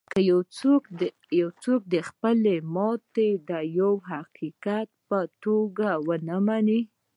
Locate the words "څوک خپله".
1.63-2.53